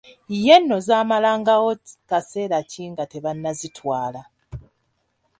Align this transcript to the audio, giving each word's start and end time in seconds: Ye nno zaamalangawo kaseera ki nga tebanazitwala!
Ye 0.43 0.55
nno 0.59 0.77
zaamalangawo 0.87 1.69
kaseera 2.09 2.59
ki 2.69 2.83
nga 2.91 3.03
tebanazitwala! 3.11 4.21